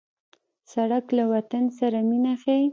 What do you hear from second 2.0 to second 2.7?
مینه ښيي.